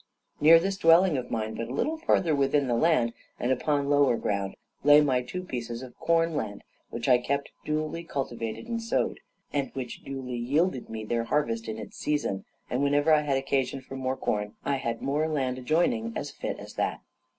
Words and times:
Near 0.39 0.57
this 0.59 0.77
dwelling 0.77 1.15
of 1.15 1.29
mine, 1.29 1.53
but 1.53 1.67
a 1.67 1.73
little 1.75 1.95
farther 1.95 2.33
within 2.35 2.65
the 2.65 2.73
land, 2.73 3.13
and 3.39 3.51
upon 3.51 3.87
lower 3.87 4.17
ground, 4.17 4.55
lay 4.83 4.99
my 4.99 5.21
two 5.21 5.43
pieces 5.43 5.83
of 5.83 5.95
corn 5.99 6.33
land, 6.35 6.63
which 6.89 7.07
I 7.07 7.19
kept 7.19 7.51
duly 7.65 8.03
cultivated 8.03 8.67
and 8.67 8.81
sowed, 8.81 9.19
and 9.53 9.69
which 9.75 10.03
duly 10.03 10.35
yielded 10.37 10.89
me 10.89 11.05
their 11.05 11.25
harvest 11.25 11.67
in 11.67 11.77
its 11.77 11.97
season; 11.99 12.45
and 12.67 12.81
whenever 12.81 13.13
I 13.13 13.21
had 13.21 13.37
occasion 13.37 13.79
for 13.79 13.95
more 13.95 14.17
corn, 14.17 14.55
I 14.65 14.77
had 14.77 15.03
more 15.03 15.27
land 15.27 15.59
adjoining 15.59 16.13
as 16.15 16.31
fit 16.31 16.57
as 16.57 16.73
that. 16.73 17.01